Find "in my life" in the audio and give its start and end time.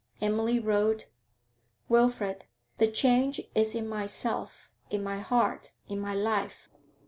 5.87-6.71